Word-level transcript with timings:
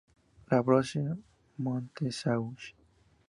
La 0.49 0.63
Brosse-Montceaux 0.63 2.55